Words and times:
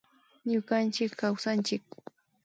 Ñukanchik 0.49 1.11
kawsanchik 1.19 1.83